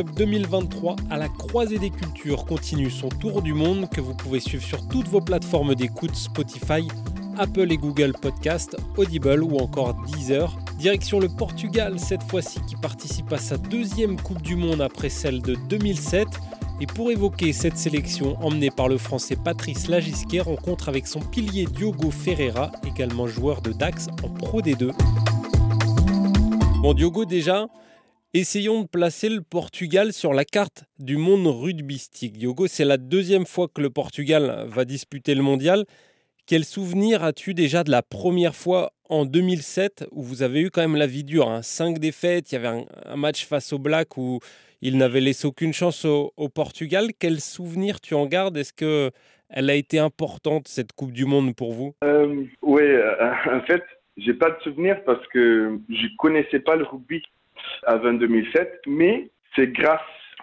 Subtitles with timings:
[0.00, 4.40] Cup 2023 à la croisée des cultures continue son tour du monde que vous pouvez
[4.40, 6.88] suivre sur toutes vos plateformes d'écoute Spotify,
[7.36, 10.56] Apple et Google Podcast, Audible ou encore Deezer.
[10.78, 15.42] Direction le Portugal cette fois-ci qui participe à sa deuxième Coupe du Monde après celle
[15.42, 16.28] de 2007.
[16.80, 21.66] Et pour évoquer cette sélection emmenée par le français Patrice Lagisquet, rencontre avec son pilier
[21.66, 24.92] Diogo Ferreira, également joueur de Dax en Pro D2.
[26.80, 27.66] Bon Diogo déjà,
[28.32, 32.38] essayons de placer le Portugal sur la carte du monde rugbystique.
[32.38, 35.84] Diogo, c'est la deuxième fois que le Portugal va disputer le mondial.
[36.46, 40.80] Quel souvenir as-tu déjà de la première fois en 2007 où vous avez eu quand
[40.80, 41.62] même la vie dure hein?
[41.62, 44.38] Cinq défaites, il y avait un, match face au Black où
[44.80, 47.08] il n'avait laissé aucune chance au, Portugal.
[47.18, 48.56] Quel souvenir tu en gardes?
[48.56, 49.10] Est-ce que
[49.48, 51.94] elle a été importante cette Coupe du Monde pour vous?
[52.04, 53.82] Euh, Oui, euh, en fait,
[54.16, 57.20] j'ai pas de souvenir parce que je connaissais pas le rugby
[57.84, 60.00] avant 2007, mais c'est grâce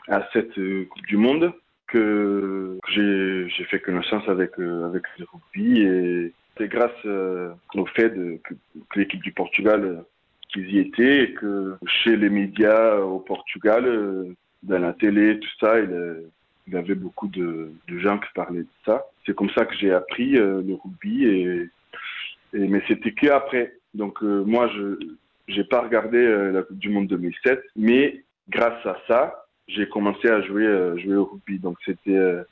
[0.07, 1.53] à cette euh, Coupe du Monde
[1.87, 8.13] que j'ai fait connaissance avec, euh, avec le rugby et c'est grâce euh, au fait
[8.43, 8.53] que,
[8.95, 10.03] l'équipe du Portugal
[10.49, 15.79] qu'ils y étaient et que chez les médias au Portugal, dans la télé, tout ça,
[15.79, 19.05] il, y avait beaucoup de, gens qui parlaient de ça.
[19.25, 21.69] C'est comme ça que j'ai appris le rugby et
[22.53, 23.73] mais c'était que après.
[23.93, 24.97] Donc moi je
[25.47, 30.41] j'ai pas regardé la Coupe du Monde 2007, mais grâce à ça, j'ai commencé à
[30.41, 31.59] jouer, euh, jouer au rugby.
[31.59, 32.43] Donc c'était euh,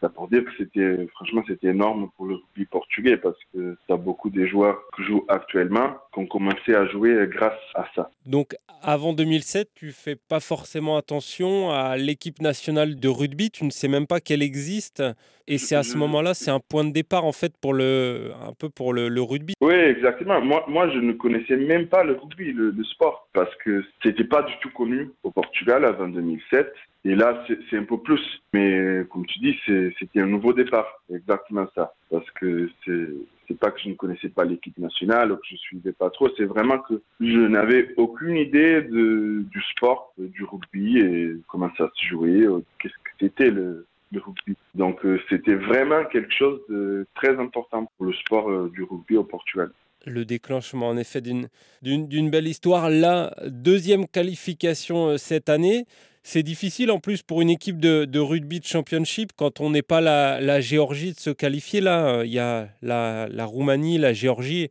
[0.00, 3.92] ça pour dire que c'était franchement c'était énorme pour le rugby portugais parce que tu
[3.92, 8.10] as beaucoup des joueurs qui jouent actuellement qui ont commencé à jouer grâce à ça.
[8.26, 13.70] Donc avant 2007, tu fais pas forcément attention à l'équipe nationale de rugby, tu ne
[13.70, 15.02] sais même pas qu'elle existe
[15.48, 18.52] et c'est à ce moment-là, c'est un point de départ en fait pour le un
[18.52, 19.54] peu pour le, rugby.
[19.60, 20.40] Oui, exactement.
[20.40, 24.24] Moi moi je ne connaissais même pas le rugby, le, le sport parce que c'était
[24.24, 26.72] pas du tout connu au Portugal avant 2007
[27.06, 28.20] et là, c'est un peu plus.
[28.52, 29.54] Mais comme tu dis,
[29.98, 31.02] c'était un nouveau départ.
[31.12, 31.94] Exactement ça.
[32.10, 35.92] Parce que c'est pas que je ne connaissais pas l'équipe nationale ou que je suivais
[35.92, 36.28] pas trop.
[36.36, 42.06] C'est vraiment que je n'avais aucune idée du sport, du rugby et comment ça se
[42.06, 44.56] jouait, euh, qu'est-ce que c'était le, rugby.
[44.74, 49.16] Donc euh, c'était vraiment quelque chose de très important pour le sport euh, du rugby
[49.16, 49.70] au Portugal
[50.08, 52.90] le déclenchement en effet d'une belle histoire.
[52.90, 55.84] La deuxième qualification cette année,
[56.26, 60.00] c'est difficile en plus pour une équipe de, rugby de championship quand on n'est pas
[60.00, 61.80] la, Géorgie de se qualifier.
[61.80, 64.68] Là, il y a la, Roumanie, la Géorgie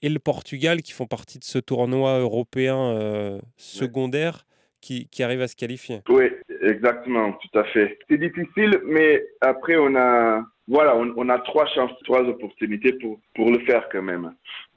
[0.00, 4.46] et le Portugal qui font partie de ce tournoi européen euh, secondaire
[4.80, 6.00] qui, qui arrive à se qualifier.
[6.08, 6.24] Oui,
[6.62, 7.98] exactement, tout à fait.
[8.08, 13.50] C'est difficile, mais après on a voilà, on, a trois chances, trois opportunités pour pour
[13.50, 14.32] le faire quand même,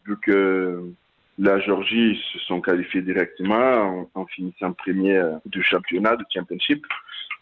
[0.05, 0.91] vu que
[1.37, 6.85] la Géorgie se sont qualifiés directement en, finissant premier du championnat, du championship.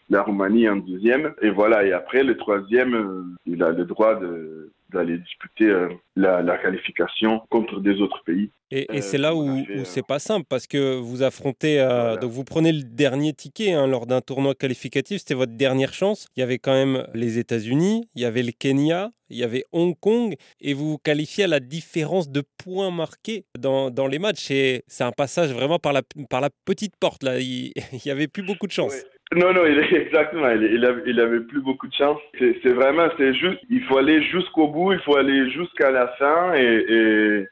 [0.08, 1.34] La Roumanie en deuxième.
[1.42, 5.88] Et voilà, et après, le troisième, euh, il a le droit de, d'aller disputer euh,
[6.14, 8.50] la, qualification contre des autres pays.
[8.70, 12.30] Et, euh, c'est là où, où c'est pas simple parce que vous affrontez, euh, donc
[12.30, 16.28] vous prenez le dernier ticket hein, lors d'un tournoi qualificatif, c'était votre dernière chance.
[16.36, 19.64] Il y avait quand même les États-Unis, il y avait le Kenya, il y avait
[19.72, 24.18] Hong Kong et vous vous qualifiez à la différence de points marqués dans, dans les
[24.18, 24.50] matchs.
[24.50, 27.38] Et c'est un passage vraiment par la, par la petite porte là.
[27.40, 27.72] Il
[28.04, 28.94] n'y avait plus beaucoup de chance.
[29.36, 30.48] Non, non, il, exactement.
[30.50, 30.62] Il,
[31.06, 32.18] il, avait plus beaucoup de chance.
[32.38, 36.54] C'est vraiment, c'est juste, il faut aller jusqu'au bout, il faut aller jusqu'à la fin
[36.54, 37.46] et, et,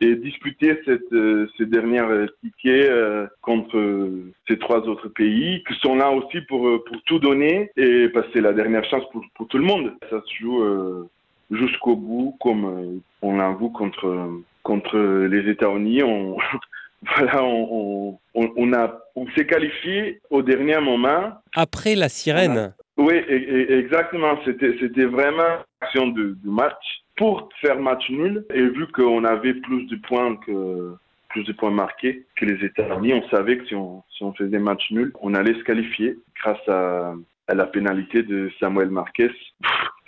[0.00, 2.02] et disputer cette, euh, ces derniers
[2.42, 4.10] tickets euh, contre
[4.48, 8.52] ces trois autres pays qui sont là aussi pour, pour tout donner et passer la
[8.52, 9.92] dernière chance pour, pour tout le monde.
[10.10, 11.08] Ça se joue euh,
[11.52, 16.02] jusqu'au bout, comme on l'a vu contre, contre les États-Unis.
[17.16, 21.32] voilà, on, on, on a, on s'est qualifié au dernier moment.
[21.54, 22.74] Après la sirène.
[22.96, 24.38] Oui, exactement.
[24.44, 28.44] C'était, c'était vraiment action de, de match pour faire match nul.
[28.52, 30.94] Et vu qu'on avait plus de points que
[31.30, 34.58] plus de points marqués que les États-Unis, on savait que si on, si on faisait
[34.58, 37.14] match nul, on allait se qualifier grâce à,
[37.46, 39.30] à la pénalité de Samuel Marquez.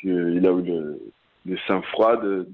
[0.02, 0.98] Il a eu le,
[1.46, 2.46] de sang-froid, de,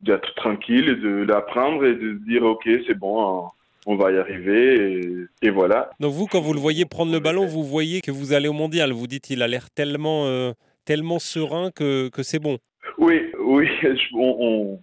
[0.00, 3.48] d'être tranquille et de l'apprendre et de dire ok c'est bon,
[3.88, 5.90] on va y arriver et, voilà.
[5.98, 8.52] Donc vous, quand vous le voyez prendre le ballon, vous voyez que vous allez au
[8.52, 8.92] mondial.
[8.92, 10.52] Vous dites il a l'air tellement, euh,
[10.84, 12.58] tellement serein que, que c'est bon.
[12.98, 13.66] Oui, oui,
[14.14, 14.78] on,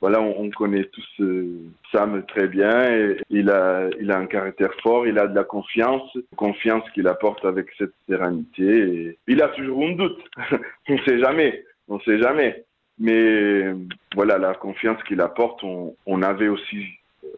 [0.00, 2.92] voilà, on, connaît tous euh, Sam très bien.
[2.92, 7.08] Et il a, il a un caractère fort, il a de la confiance, confiance qu'il
[7.08, 8.62] apporte avec cette sérénité.
[8.62, 10.22] Et il a toujours un doute.
[10.88, 12.64] on ne sait jamais, on ne sait jamais.
[13.00, 13.74] Mais
[14.14, 16.86] voilà, la confiance qu'il apporte, on, on avait aussi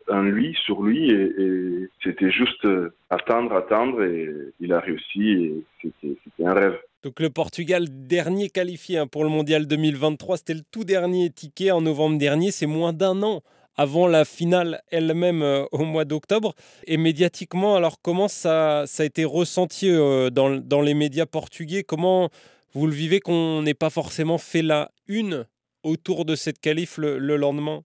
[0.08, 4.28] en lui, sur lui, et, c'était juste euh, attendre, attendre, et
[4.60, 6.78] il a réussi, et c'était un rêve.
[7.02, 11.70] Donc le Portugal, dernier qualifié hein, pour le Mondial 2023, c'était le tout dernier ticket
[11.70, 13.42] en novembre dernier, c'est moins d'un an
[13.76, 16.54] avant la finale elle-même euh, au mois d'octobre.
[16.86, 21.82] Et médiatiquement, alors comment ça, ça a été ressenti euh, dans, dans, les médias portugais?
[21.82, 22.30] Comment
[22.72, 25.46] vous le vivez qu'on n'ait pas forcément fait la une
[25.82, 27.82] autour de cette qualif le, lendemain?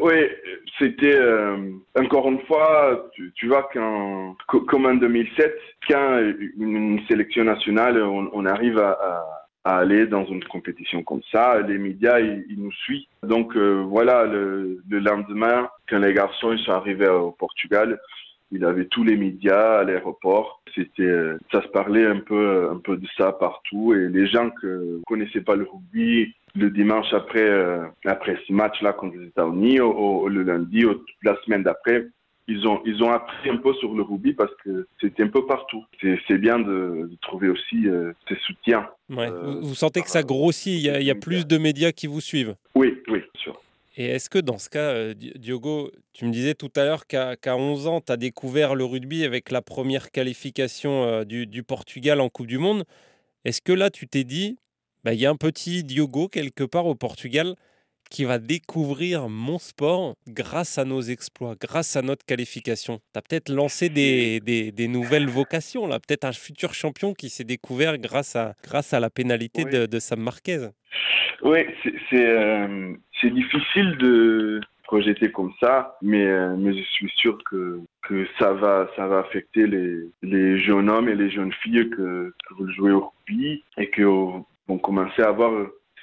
[0.00, 0.26] Oui,
[0.78, 5.54] c'était euh, encore une fois, tu, vois, quand, comme en 2007,
[5.88, 6.20] quand
[6.58, 9.24] une sélection nationale, on, arrive à
[9.64, 11.60] à aller dans une compétition comme ça.
[11.60, 13.06] Les médias, ils, nous suivent.
[13.22, 18.00] Donc euh, voilà, le, le, lendemain, quand les garçons ils sont arrivés au Portugal,
[18.50, 20.60] il avait tous les médias à l'aéroport.
[20.74, 23.94] C'était, euh, ça se parlait un peu, un peu de ça partout.
[23.94, 28.92] Et les gens que connaissaient pas le rugby, le dimanche après, euh, après ce match-là
[28.92, 30.84] contre les États-Unis, le lundi,
[31.22, 32.06] la semaine d'après,
[32.48, 35.46] ils ont, ils ont appris un peu sur le rugby parce que c'était un peu
[35.46, 35.84] partout.
[36.00, 38.88] C'est bien de, trouver aussi euh, ces soutiens.
[39.10, 41.92] Euh, vous, sentez que ça grossit, il y, a, il y, a, plus de médias
[41.92, 43.60] qui vous suivent Oui, oui, bien sûr.
[43.96, 47.36] Et est-ce que dans ce cas, euh, Diogo, tu me disais tout à l'heure qu'à
[47.56, 52.28] 11 ans, tu as découvert le rugby avec la première qualification du, du, Portugal en
[52.28, 52.84] Coupe du Monde.
[53.44, 54.56] Est-ce que là, tu t'es dit,
[55.04, 57.54] bah, il y a un petit Diogo quelque part au Portugal
[58.12, 63.00] qui va découvrir mon sport grâce à nos exploits, grâce à notre qualification.
[63.14, 67.44] Tu as peut-être lancé des, des, nouvelles vocations, là, peut-être un futur champion qui s'est
[67.44, 70.68] découvert grâce à, grâce à la pénalité de, de, Sam Marquez.
[71.42, 71.60] Oui,
[72.10, 72.94] c'est euh,
[73.24, 78.90] difficile de projeter comme ça, mais, euh, mais je suis sûr que, que ça, va,
[78.94, 82.90] ça va affecter les, les jeunes hommes et les jeunes filles que, que veulent jouer
[82.90, 84.04] au rugby et qui
[84.68, 85.52] vont commencer à avoir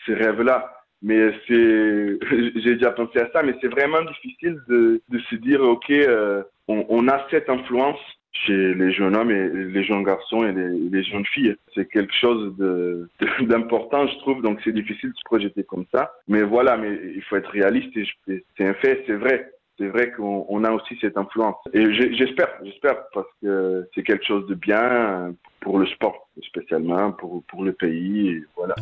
[0.06, 2.20] ces rêves-là mais c'est,
[2.56, 6.44] j'ai déjà pensé à ça, mais c'est vraiment difficile de, de se dire, ok, euh,
[6.68, 8.00] on, on, a cette influence
[8.32, 11.56] chez les jeunes hommes et les jeunes garçons et les, jeunes filles.
[11.74, 13.10] C'est quelque chose de,
[13.42, 16.12] d'important, je trouve, donc c'est difficile de se projeter comme ça.
[16.28, 19.52] Mais voilà, mais il faut être réaliste et c'est un fait, c'est vrai.
[19.80, 21.56] C'est vrai qu'on on a aussi cette influence.
[21.74, 27.44] Et j'espère, j'espère, parce que c'est quelque chose de bien pour le sport, spécialement pour,
[27.46, 28.44] pour le pays.
[28.58, 28.76] Voilà.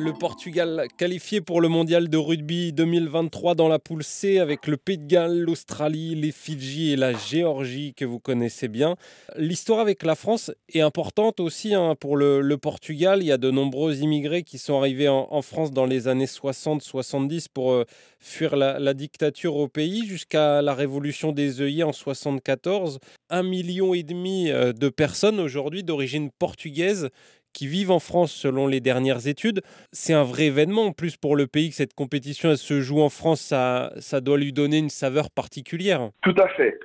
[0.00, 4.78] Le Portugal qualifié pour le mondial de rugby 2023 dans la poule C avec le
[4.78, 8.96] Pays de Galles, l'Australie, les Fidji et la Géorgie que vous connaissez bien.
[9.36, 13.18] L'histoire avec la France est importante aussi hein, pour le, Portugal.
[13.22, 17.48] Il y a de nombreux immigrés qui sont arrivés en, France dans les années 60-70
[17.52, 17.84] pour euh,
[18.20, 23.00] fuir la, la, dictature au pays jusqu'à la révolution des œillets en 74.
[23.28, 27.10] Un million et demi euh, de personnes aujourd'hui d'origine portugaise
[27.52, 29.60] qui vivent en France selon les dernières études.
[29.92, 33.08] C'est un vrai événement en plus pour le pays que cette compétition se joue en
[33.08, 36.10] France, ça, ça doit lui donner une saveur particulière.
[36.22, 36.78] Tout à fait.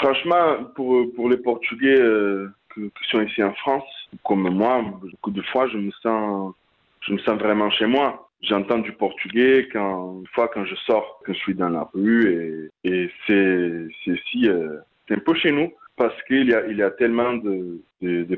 [0.00, 3.84] Franchement, pour, pour les Portugais euh, qui sont ici en France,
[4.24, 6.54] comme moi, beaucoup de fois, je me sens,
[7.00, 8.28] je me sens vraiment chez moi.
[8.42, 12.70] J'entends du portugais quand, une fois quand je sors, quand je suis dans la rue,
[12.84, 14.76] et, et c'est aussi, euh,
[15.08, 17.80] c'est un peu chez nous parce qu'il y a, il y a tellement de,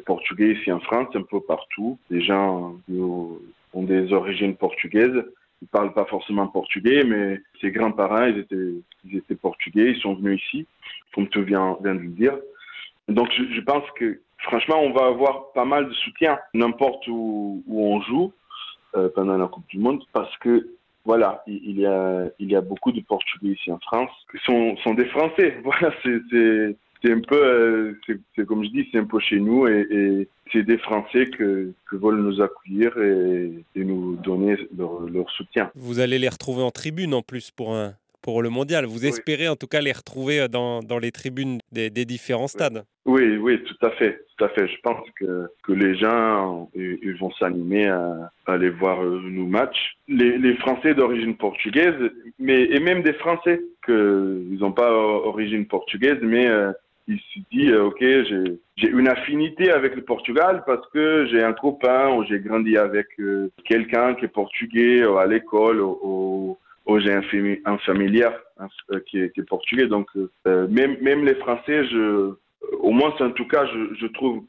[0.07, 1.99] Portugais ici en France, un peu partout.
[2.11, 5.25] Des gens ont des origines portugaises.
[5.61, 8.75] Ils parlent pas forcément portugais, mais ses grands-parents, ils étaient,
[9.05, 10.67] ils étaient portugais, ils sont venus ici,
[11.15, 12.39] comme tu viens, viens de le dire.
[13.09, 17.87] Donc, je, pense que, franchement, on va avoir pas mal de soutien, n'importe où, où
[17.87, 18.33] on joue
[18.95, 20.69] euh, pendant la Coupe du Monde, parce que
[21.05, 24.77] voilà, il y a, il y a beaucoup de Portugais ici en France qui sont,
[24.79, 25.59] sont des Français.
[25.65, 27.93] Voilà, c'est c'est un peu, euh,
[28.35, 31.97] c'est comme je dis, c'est un peu chez nous et, c'est des Français que, que,
[31.97, 35.71] veulent nous accueillir et, nous donner leur, soutien.
[35.75, 38.87] Vous allez les retrouver en tribune en plus pour un, pour le mondial.
[38.87, 42.85] Vous espérez en tout cas les retrouver dans, dans les tribunes des, des, différents stades.
[43.05, 44.69] Oui, oui, tout à fait, tout à fait.
[44.69, 49.97] Je pense que, que les gens ils vont s'animer à, aller voir euh, nos matchs.
[50.09, 51.95] Les, les Français d'origine portugaise,
[52.39, 56.73] mais et même des Français que ils n'ont pas d'origine portugaise, mais euh,
[57.09, 58.01] il se dit, euh, ok,
[58.77, 63.07] j'ai une affinité avec le Portugal parce que j'ai un copain ou j'ai grandi avec
[63.19, 66.57] euh, quelqu'un qui est portugais euh, à l'école ou,
[67.01, 67.23] j'ai un,
[67.67, 68.29] un, familier
[69.07, 69.87] qui, est, portugais.
[69.87, 70.09] Donc,
[70.47, 71.83] même, même les Français,
[72.81, 74.43] au moins en tout cas, je, trouve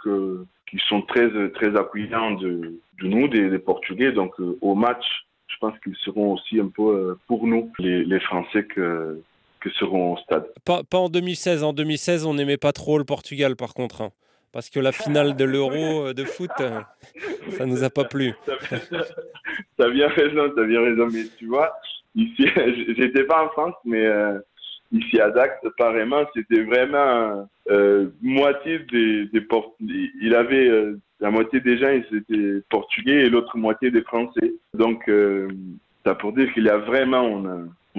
[0.69, 4.13] qu'ils sont très, très accueillants de, de nous, des, Portugais.
[4.13, 5.05] Donc, au match,
[5.47, 9.21] je pense qu'ils seront aussi un peu pour nous, les, les Français que,
[9.59, 10.45] que seront au stade.
[10.65, 11.63] Pas, pas en 2016.
[11.63, 14.01] En 2016, on n'aimait pas trop le Portugal, par contre.
[14.01, 14.11] Hein.
[14.51, 16.79] parce que la finale de l'Euro euh, de foot, euh,
[17.51, 18.33] ça nous a pas plu.
[19.77, 21.07] T'as bien raison, t'as bien raison.
[21.11, 21.73] Mais tu vois,
[22.15, 22.45] ici,
[22.97, 24.39] j'étais pas en France, mais euh,
[24.91, 29.47] ici à Dax, apparemment, c'était vraiment euh, moitié des, des
[30.21, 34.53] Il avait euh, la moitié des gens, ils étaient portugais et l'autre moitié des français.
[34.73, 35.09] Donc,
[36.05, 37.43] ça pour dire qu'il y a vraiment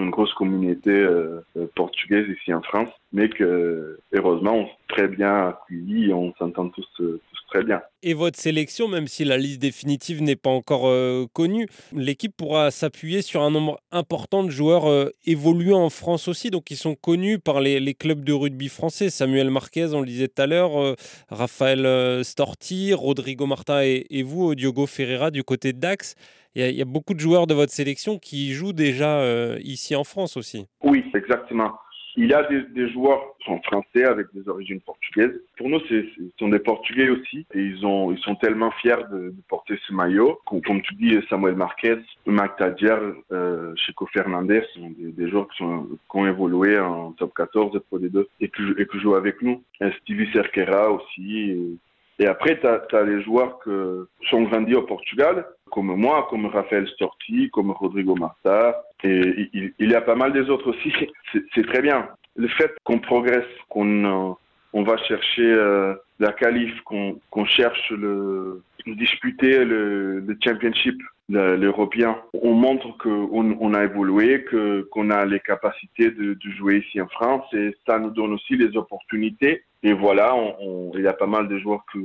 [0.02, 5.08] une grosse communauté euh, euh, portugaise ici en France, mais que heureusement on s'est très
[5.08, 7.82] bien accueillis, on s'entend euh, tous, très bien.
[8.02, 12.70] Et votre sélection, même si la liste définitive n'est pas encore euh, connue, l'équipe pourra
[12.70, 16.94] s'appuyer sur un nombre important de joueurs euh, évoluant en France aussi, donc ils sont
[16.94, 19.10] connus par les, les, clubs de rugby français.
[19.10, 20.96] Samuel Marquez, on le disait tout à l'heure,
[21.28, 26.14] Raphaël Storti, Rodrigo Marta et, et vous, Diogo Ferreira du côté de Dax
[26.54, 29.94] il y, y, a beaucoup de joueurs de votre sélection qui jouent déjà euh, ici
[29.94, 30.66] en France aussi.
[30.82, 31.78] Oui, exactement.
[32.16, 35.40] Il y a des, des, joueurs qui sont français avec des origines portugaises.
[35.56, 36.04] Pour nous, ce
[36.38, 37.46] sont des Portugais aussi.
[37.54, 40.40] Et ils, ont, ils sont tellement fiers de, de porter ce maillot.
[40.46, 42.98] Comme, tu dis, Samuel Marquez, Mac Tadjer,
[43.32, 47.76] euh, Chico Fernandez, sont des, des joueurs qui, sont, qui, ont évolué en top 14
[47.76, 49.62] et Pro D2 et qui, et qui jouent avec nous.
[49.80, 51.78] Et Stevie Cerquera aussi.
[52.18, 53.70] Et, après, tu as, les joueurs qui
[54.28, 58.82] sont grandis au Portugal, comme moi, comme Raphaël Storti, comme Rodrigo Marta.
[59.04, 60.92] Et il, y a pas mal des autres aussi.
[61.54, 62.08] C'est très bien.
[62.36, 64.34] Le fait qu'on progresse, qu'on euh,
[64.72, 72.16] on va chercher euh, la qualif, qu'on qu cherche le disputer le, le championship, l'européen,
[72.42, 77.00] on montre qu'on on a évolué, que qu'on a les capacités de, de, jouer ici
[77.00, 79.62] en France et ça nous donne aussi les opportunités.
[79.82, 81.98] Et voilà, on, on, il y a pas mal de joueurs que,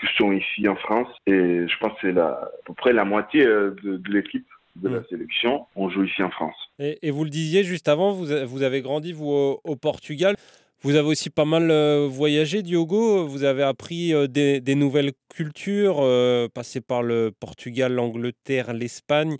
[0.00, 3.46] qui sont ici en France et je pense que c'est à peu près la moitié
[3.46, 4.46] euh, de, de l'équipe
[4.80, 6.54] de la sélection, on joue ici en France.
[6.78, 10.36] Et, et, vous le disiez juste avant, vous, vous avez grandi vous au, au Portugal.
[10.82, 13.26] Vous avez aussi pas mal euh, voyagé, Diogo.
[13.26, 19.36] Vous avez appris euh, des, des, nouvelles cultures, euh, passé par le Portugal, l'Angleterre, l'Espagne.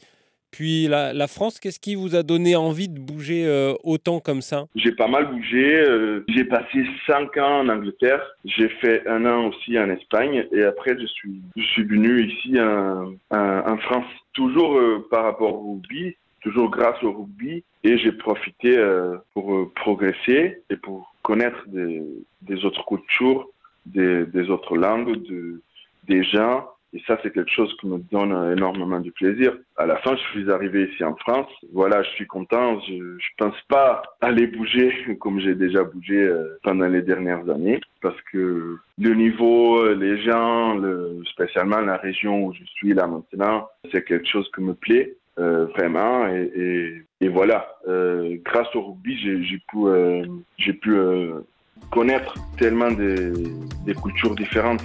[0.51, 4.43] Puis la, la France, qu'est-ce qui vous a donné envie de bouger euh, autant comme
[4.43, 4.65] ça?
[4.75, 5.77] J'ai pas mal bougé.
[5.77, 8.21] Euh, j'ai passé cinq ans en Angleterre.
[8.45, 10.47] J'ai fait un an aussi en Espagne.
[10.53, 14.11] Et après, je suis, je suis venu ici en, en, en France.
[14.33, 17.65] Toujours euh, par rapport au rugby, toujours grâce au rugby.
[17.83, 18.77] Et j'ai profité
[19.33, 22.03] pour progresser et pour connaître des,
[22.43, 23.49] des autres cultures,
[23.87, 25.63] des, des autres langues, de,
[26.07, 29.57] des gens et ça, c'est quelque chose qui me donne énormément de plaisir.
[29.77, 31.49] À la fin, je suis arrivé ici en France.
[31.73, 32.81] Voilà, je suis content.
[32.81, 36.29] Je ne pense pas aller bouger comme j'ai déjà bougé
[36.63, 42.53] pendant les dernières années parce que le niveau, les gens, le, spécialement la région où
[42.53, 45.15] je suis là maintenant, c'est quelque chose qui me plaît.
[45.41, 50.25] Euh, vraiment et, voilà euh, grâce au rugby euh,
[50.59, 50.97] j'ai pu
[51.91, 53.33] connaître tellement des,
[54.03, 54.83] cultures différentes,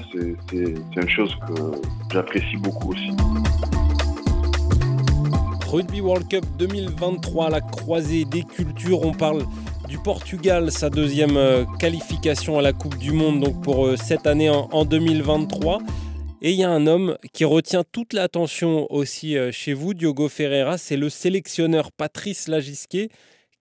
[0.50, 1.54] c'est une chose que
[2.12, 3.12] j'apprécie beaucoup aussi.
[5.68, 9.46] Rugby World Cup 2023, la croisée des cultures, on parle
[9.88, 14.26] du Portugal, sa deuxième euh, qualification à la Coupe du Monde donc pour euh, cette
[14.26, 15.80] année en 2023.
[16.42, 20.30] Et il y a un homme qui retient toute l'attention aussi euh, chez vous, Diogo
[20.30, 23.10] Ferreira, c'est le sélectionneur Patrice Lagisquet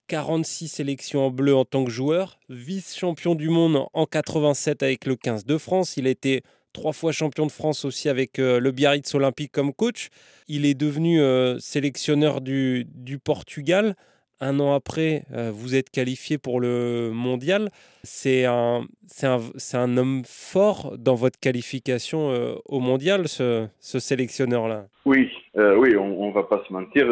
[0.08, 5.16] 46 sélections en bleu en tant que joueur, vice-champion du monde en 87 avec le
[5.16, 5.96] 15 de France.
[5.96, 6.42] Il a été
[6.74, 10.08] trois fois champion de France aussi avec euh, le Biarritz Olympique comme coach.
[10.48, 12.86] Il est devenu euh, sélectionneur du,
[13.24, 13.94] Portugal.
[14.40, 17.70] Un an après, euh, vous êtes qualifié pour le mondial.
[18.02, 18.82] C'est un,
[19.22, 19.38] un,
[19.72, 24.86] un homme fort dans votre qualification au mondial, ce, sélectionneur-là.
[25.06, 27.06] Oui, oui, on, ne va pas se mentir.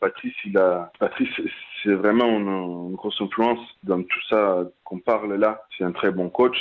[0.00, 1.28] Patrice, il a, Patrice,
[1.82, 5.62] c'est vraiment une, grosse influence dans tout ça qu'on parle là.
[5.76, 6.56] C'est un très bon coach.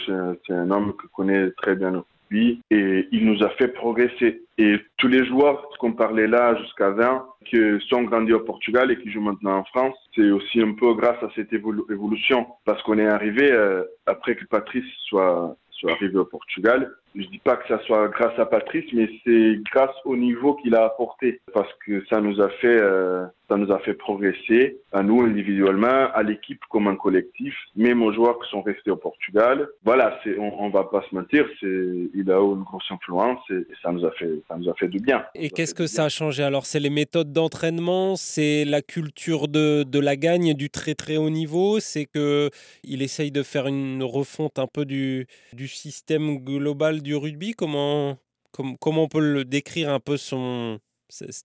[0.46, 4.44] C'est un homme qui connaît très bien pays et il nous a fait progresser.
[4.58, 7.58] Et tous les joueurs qu'on parlait là jusqu'à 20, qui
[7.88, 11.22] sont grandis au Portugal et qui jouent maintenant en France, c'est aussi un peu grâce
[11.24, 12.48] à cette évolu évolution.
[12.66, 17.40] Parce qu'on est arrivé, euh, après que Patrice soit, soit arrivé au Portugal, je dis
[17.40, 21.42] pas que ça soit grâce à Patrice, mais c'est grâce au niveau qu'il a apporté,
[21.54, 26.12] parce que ça nous a fait, euh, ça nous a fait progresser, à nous individuellement,
[26.14, 29.68] à l'équipe comme un collectif, même aux joueurs qui sont restés au Portugal.
[29.84, 31.68] Voilà, c'est, on, on va pas se mentir, c'est,
[32.14, 34.74] il a eu une grosse influence et, et ça nous a fait, ça nous a
[34.76, 35.26] fait du bien.
[35.34, 36.44] Et qu'est-ce que ça a changé?
[36.44, 41.18] Alors C'est les méthodes d'entraînement, c'est la culture de, de la gagne du très très
[41.18, 42.50] haut niveau, c'est que
[42.84, 48.18] il essaye de faire une refonte un peu du, du système global du rugby comment,
[48.52, 50.80] comme, comment on peut le décrire un peu son,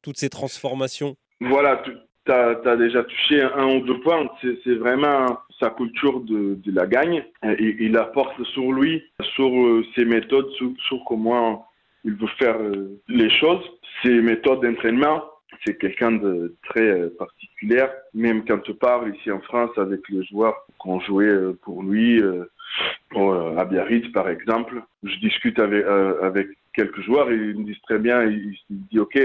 [0.02, 1.14] toutes ces transformations?
[1.40, 4.28] Voilà, tu as, déjà touché un ou deux points.
[4.42, 7.24] C'est vraiment sa culture de, la gagne.
[7.44, 9.04] Et, il apporte sur lui,
[9.34, 10.50] sur euh, ses méthodes,
[10.88, 11.64] sur, comment
[12.04, 13.62] il veut faire euh, les choses.
[14.02, 15.22] Ses méthodes d'entraînement,
[15.64, 17.86] c'est quelqu'un de très particulier.
[18.14, 21.28] Même quand tu parles ici en France avec les joueurs qui ont joué
[21.62, 22.20] pour lui,
[23.58, 25.84] à Biarritz par exemple, je discute avec,
[26.22, 29.20] avec quelques joueurs ils me disent très bien, ils, se disent ok,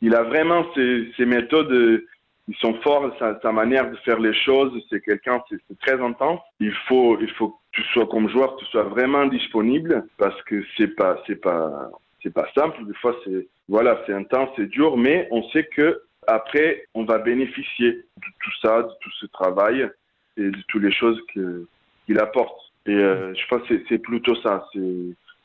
[0.00, 2.02] il a vraiment ses, méthodes
[2.48, 6.40] ils sont forts, sa, sa, manière de faire les choses, c'est quelqu'un, c'est très intense.
[6.60, 10.40] Il faut, il faut que tu sois comme joueur, que tu sois vraiment disponible parce
[10.42, 11.90] que c'est pas, c'est pas,
[12.22, 12.84] c'est pas simple.
[12.86, 17.18] Des fois, c'est, voilà, c'est intense, c'est dur, mais on sait que après, on va
[17.18, 19.88] bénéficier de tout ça, de tout ce travail
[20.36, 22.60] et de toutes les choses qu'il apporte.
[22.86, 24.80] Et euh, je pense que c'est plutôt ça, c'est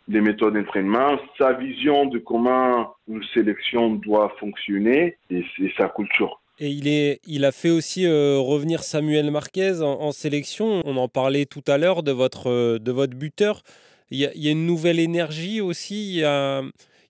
[0.08, 6.42] les méthodes d'entraînement, sa vision de comment une sélection doit fonctionner et, et sa culture.
[6.60, 10.84] Et il, est, il a fait aussi euh, revenir Samuel Marquez en, sélection.
[10.86, 13.64] On en parlait tout à l'heure de votre, euh, de votre buteur.
[14.12, 16.22] Il y, a, une nouvelle énergie aussi.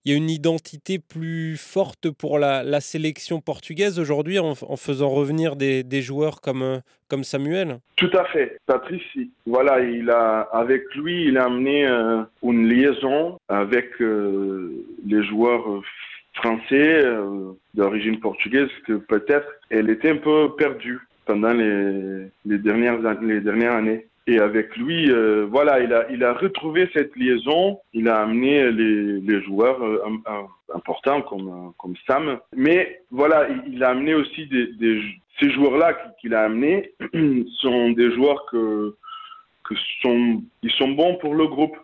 [0.03, 5.55] Il y a une identité plus forte pour la, sélection portugaise aujourd'hui en, faisant revenir
[5.55, 6.77] des, joueurs comme, euh,
[7.07, 7.79] comme Samuel?
[7.95, 8.59] Tout à fait.
[8.65, 9.01] Patrice,
[9.45, 9.75] voilà,
[10.51, 11.85] avec lui, il a amené
[12.41, 15.81] une liaison avec les joueurs
[16.33, 24.07] français euh, d'origine portugaise que peut-être elle était un peu perdue pendant les dernières années.
[24.27, 27.79] Et avec lui, euh, voilà, il a, il a retrouvé cette liaison.
[27.93, 30.03] Il a amené les, les joueurs euh,
[30.73, 32.39] importants comme, comme Sam.
[32.55, 34.47] Mais voilà, il, a amené aussi
[35.39, 36.93] ces joueurs-là qu'il a amenés
[37.61, 38.95] sont des joueurs que,
[39.63, 41.77] que sont, ils sont bons pour le groupe.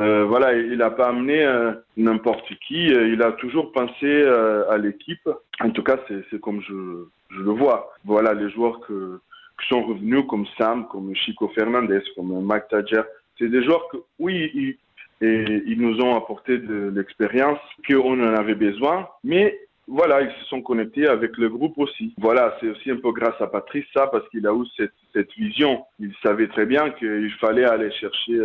[0.00, 2.86] Euh, voilà, il n'a pas amené euh, n'importe qui.
[2.86, 5.28] Il a toujours pensé euh, à l'équipe.
[5.60, 7.92] En tout cas, c'est comme je, je, le vois.
[8.04, 9.20] Voilà, les joueurs que,
[9.68, 13.02] sont revenus comme Sam, comme Chico Fernandez, comme Mike Tadjer,
[13.38, 14.76] c'est des joueurs que, oui, ils,
[15.22, 20.46] et ils nous ont apporté de l'expérience qu'on en avait besoin, mais voilà, ils se
[20.46, 22.12] sont connectés avec le groupe aussi.
[22.18, 25.32] Voilà, c'est aussi un peu grâce à Patrice, ça, parce qu'il a eu cette, cette
[25.34, 25.84] vision.
[26.00, 28.38] Il savait très bien qu'il fallait aller chercher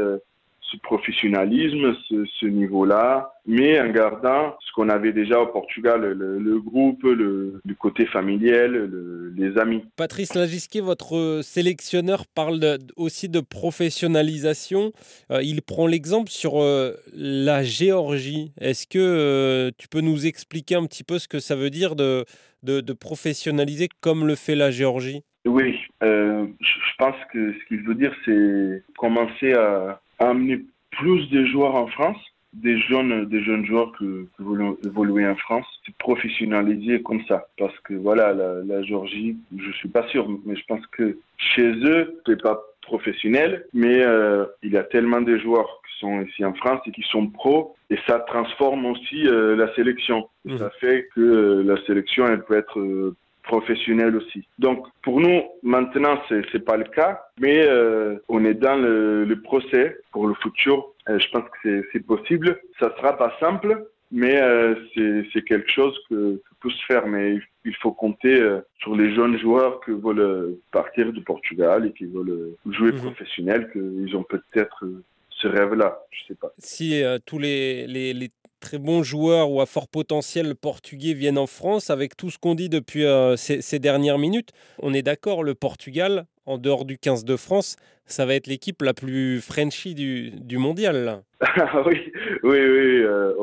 [0.71, 7.03] ce professionnalisme, ce, niveau-là, mais en gardant ce qu'on avait déjà au Portugal, le, groupe,
[7.03, 8.89] le, côté familial,
[9.35, 9.83] les amis.
[9.95, 12.59] Patrice Lagisquet, votre sélectionneur, parle
[12.95, 14.91] aussi de professionnalisation.
[15.31, 18.51] Euh, il prend l'exemple sur euh, la Géorgie.
[18.59, 21.95] Est-ce que euh, tu peux nous expliquer un petit peu ce que ça veut dire
[21.95, 22.25] de,
[22.63, 25.23] de, professionnaliser comme le fait la Géorgie?
[25.45, 31.75] Oui, je pense que ce qu'il veut dire, c'est commencer à amener plus de joueurs
[31.75, 32.17] en France,
[32.53, 37.47] des jeunes, des jeunes joueurs que, qui veulent évoluer en France, c'est professionnaliser comme ça.
[37.57, 41.69] Parce que voilà, la, la Géorgie, je suis pas sûr, mais je pense que chez
[41.83, 46.43] eux, c'est pas professionnel, mais euh, il y a tellement de joueurs qui sont ici
[46.45, 50.29] en France et qui sont pros, et ça transforme aussi euh, la sélection.
[50.45, 50.57] Mmh.
[50.57, 53.13] Ça fait que euh, la sélection, elle peut être
[53.47, 54.47] euh, professionnel aussi.
[54.59, 59.25] Donc pour nous, maintenant, c'est n'est pas le cas, mais euh, on est dans le,
[59.25, 60.93] le, procès pour le futur.
[61.09, 62.59] Euh, je pense que c'est possible.
[62.79, 67.07] Ça sera pas simple, mais euh, c'est quelque chose que, que, peut se faire.
[67.07, 68.35] Mais il faut compter
[68.79, 73.01] sur les jeunes joueurs qui veulent partir du Portugal et qui veulent jouer mmh.
[73.01, 74.85] professionnel, qu'ils ont peut-être
[75.29, 75.99] ce rêve-là.
[76.11, 76.51] Je sais pas.
[76.57, 78.29] Si tous les, les, les,
[78.59, 82.55] très bons joueurs ou à fort potentiel portugais viennent en France, avec tout ce qu'on
[82.55, 87.25] dit depuis euh, ces, dernières minutes, on est d'accord, le Portugal, en dehors du 15
[87.25, 91.23] de France, ça va être l'équipe la plus Frenchy du, du mondial.
[91.85, 92.11] oui,
[92.43, 93.33] oui, oui, euh,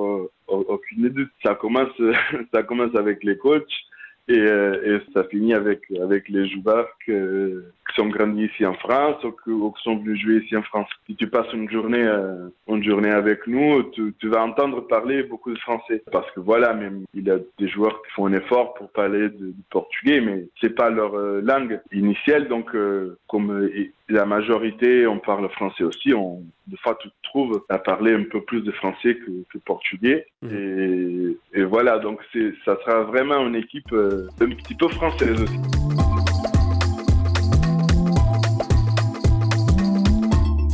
[0.47, 1.31] aucune doute.
[1.43, 1.93] Ça commence,
[2.55, 3.65] ça commence avec les coachs
[4.29, 8.75] et, euh, et, ça finit avec, avec les joueurs que, qui sont grandis ici en
[8.75, 10.89] France ou, que, ou qui sont venus jouer ici en France.
[11.07, 15.23] Si tu passes une journée, euh, une journée avec nous, tu, tu, vas entendre parler
[15.23, 16.03] beaucoup de français.
[16.11, 19.29] Parce que voilà, même il y a des joueurs qui font un effort pour parler
[19.29, 22.49] de, du portugais, mais c'est pas leur euh, langue initiale.
[22.49, 23.69] Donc, euh, comme
[24.09, 28.25] la majorité, on parle français aussi, on, des fois tu te trouves à parler un
[28.25, 30.27] peu plus de français que, que portugais.
[30.43, 30.49] Mmh.
[30.53, 32.21] Et, et, voilà, donc
[32.65, 35.94] ça sera vraiment une équipe un petit peu française aussi.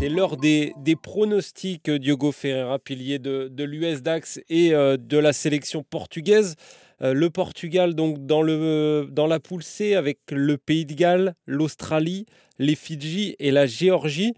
[0.01, 5.19] C'est l'heure des, des, pronostics, Diogo Ferreira, pilier de, de l'US Dax et euh, de
[5.19, 6.57] la sélection portugaise.
[7.03, 11.35] Euh, le Portugal, donc dans, le, dans la poule C, avec le Pays de Galles,
[11.47, 12.25] l'Australie,
[12.59, 14.33] les Fidji et la Géorgie.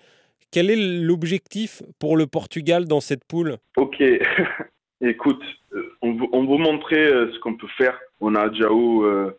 [0.51, 3.59] Quel est l'objectif pour le Portugal dans cette poule?
[3.77, 4.03] Ok,
[5.01, 5.45] écoute,
[5.75, 7.97] euh, on, on vous montrer ce qu'on peut faire.
[8.21, 9.31] On a déjà eu euh,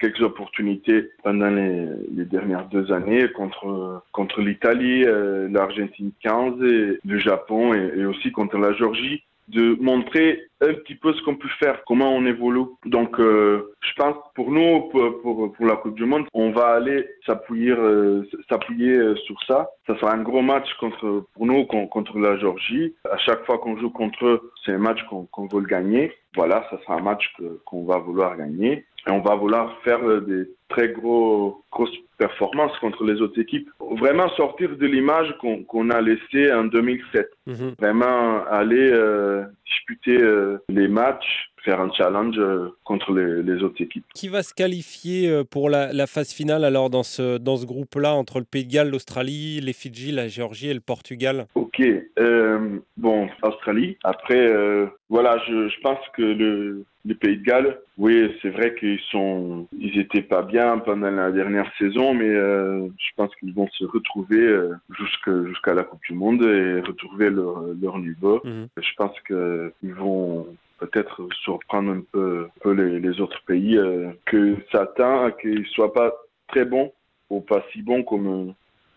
[0.00, 6.98] quelques opportunités pendant les, les, dernières deux années contre, contre l'Italie, euh, l'Argentine 15, et
[7.04, 9.22] le Japon et, et, aussi contre la Géorgie.
[9.48, 12.66] de montrer un petit peu ce qu'on peut faire, comment on évolue.
[12.84, 16.74] Donc, euh, je pense pour nous, pour, pour, pour, la Coupe du Monde, on va
[16.74, 19.70] aller s'appuyer euh, euh, sur ça.
[19.86, 22.94] Ça sera un gros match contre pour nous contre la Géorgie.
[23.10, 26.12] À chaque fois qu'on joue contre eux, c'est un match qu'on qu veut gagner.
[26.36, 27.24] Voilà, ça sera un match
[27.64, 28.84] qu'on va vouloir gagner.
[29.06, 33.68] Et on va vouloir faire des très gros, grosses performances contre les autres équipes.
[33.80, 37.30] Vraiment sortir de l'image qu'on a laissée en 2007.
[37.46, 37.74] Mm -hmm.
[37.78, 43.80] Vraiment aller euh, disputer euh, les matchs faire un challenge euh, contre les, les, autres
[43.82, 44.04] équipes.
[44.14, 47.66] Qui va se qualifier euh, pour la, la phase finale alors dans ce, dans ce
[47.66, 51.46] groupe-là entre le Pays de Galles, l'Australie, les Fidji, la Géorgie et le Portugal?
[51.54, 51.82] Ok,
[52.18, 53.96] euh, bon, Australie.
[54.04, 58.74] Après, euh, voilà, je, je, pense que le, le Pays de Galles, oui, c'est vrai
[58.74, 63.54] qu'ils sont, ils étaient pas bien pendant la dernière saison, mais euh, je pense qu'ils
[63.54, 64.58] vont se retrouver
[64.98, 68.38] jusqu'à jusqu'à la Coupe du Monde et retrouver leur, leur niveau.
[68.44, 68.68] -hmm.
[68.76, 70.46] Je pense qu'ils vont
[70.80, 75.92] peut-être surprendre un peu, un peu les, les, autres pays, euh, que certains, qu'ils soient
[75.92, 76.12] pas
[76.48, 76.92] très bons
[77.28, 78.54] ou pas si bons comme,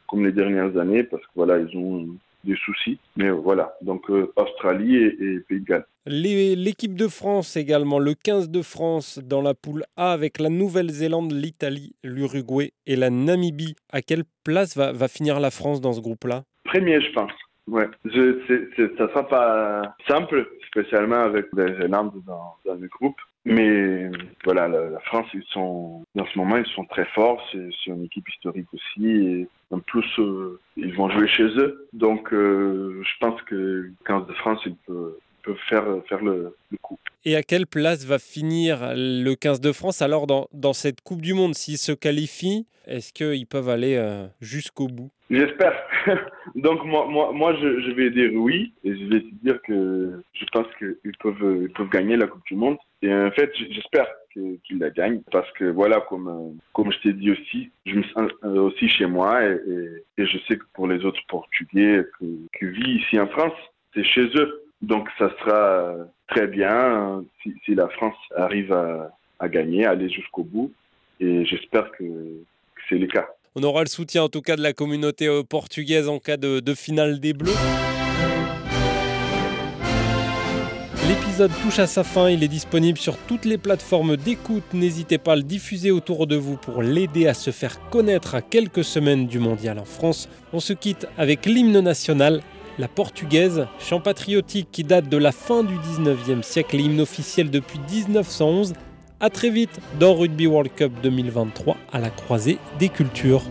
[0.08, 2.08] comme les dernières années, parce que voilà, ils ont
[2.43, 2.98] des soucis.
[3.15, 5.86] Mais voilà, donc euh, Australie et, et, Pays de Galles.
[6.06, 11.32] L'équipe de France également, le 15 de France dans la poule A avec la Nouvelle-Zélande,
[11.32, 13.76] l'Italie, l'Uruguay et la Namibie.
[13.91, 16.43] À quelle place va, va finir la France dans ce groupe-là?
[16.65, 17.32] Premier, je pense.
[17.67, 18.39] Ouais, je,
[18.97, 23.15] ça sera pas simple, spécialement avec les Zélande dans, le groupe.
[23.45, 24.10] Mais
[24.43, 27.41] voilà, la, France, ils sont, dans ce moment, ils sont très forts.
[27.52, 29.08] C'est, une équipe historique aussi.
[29.08, 31.88] Et en plus, euh, ils vont jouer chez eux.
[31.93, 35.84] Donc, euh, je pense que 15 de France, ils peuvent, faire,
[36.21, 36.97] le, coup.
[37.26, 41.21] Et à quelle place va finir le 15 de France alors dans, dans cette Coupe
[41.21, 41.54] du Monde?
[41.56, 45.12] S'ils se qualifient, est-ce qu'ils peuvent aller euh, jusqu'au bout?
[45.34, 45.74] J'espère.
[46.56, 50.46] Donc moi, moi, moi je, vais dire oui et je vais te dire que je
[50.52, 52.78] pense qu'ils peuvent, ils peuvent gagner la Coupe du Monde.
[53.02, 57.13] Et en fait, j'espère qu'ils qu la gagnent parce que voilà, comme, comme je t'ai
[57.13, 61.22] dit aussi, je me sens aussi chez moi et, je sais que pour les autres
[61.28, 63.58] Portugais qui, vivent ici en France,
[63.96, 64.62] c'est chez eux.
[64.84, 65.96] Donc ça sera
[66.28, 70.72] très bien si, si la France arrive à, gagner, à aller jusqu'au bout.
[71.19, 72.04] Et j'espère que
[72.88, 73.28] c'est le cas.
[73.56, 76.74] On aura le soutien en tout cas de la communauté portugaise en cas de, de
[76.74, 77.54] finale des Bleus.
[81.08, 84.63] L'épisode touche à sa fin, il est disponible sur toutes les plateformes d'écoute.
[84.74, 88.42] N'hésitez pas à le diffuser autour de vous pour l'aider à se faire connaître à
[88.42, 90.30] quelques semaines du mondial en France.
[90.52, 92.42] On se quitte avec l'hymne national,
[92.80, 97.52] la portugaise, chant patriotique qui date de la fin du 19e siècle et hymne officiel
[97.52, 98.74] depuis 1911
[99.24, 103.44] à très vite dans Rugby World Cup 2023 à la croisée des cultures.